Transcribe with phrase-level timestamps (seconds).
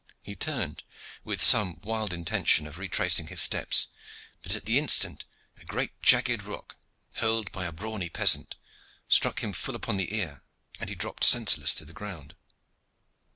[0.23, 0.83] He turned,
[1.23, 3.85] with some wild intention of retracing his steps,
[4.41, 5.25] but at the instant
[5.59, 6.75] a great jagged rock,
[7.17, 8.55] hurled by a brawny peasant,
[9.07, 10.41] struck him full upon the ear,
[10.79, 12.33] and he dropped senseless to the ground.